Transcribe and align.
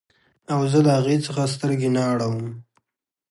او 0.53 0.61
زه 0.71 0.79
د 0.85 0.87
هغې 0.97 1.17
څخه 1.25 1.51
سترګې 1.53 1.89
نه 1.95 2.01
اړوم 2.13 2.43